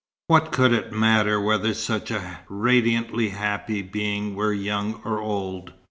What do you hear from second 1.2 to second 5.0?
whether such a radiantly happy being were young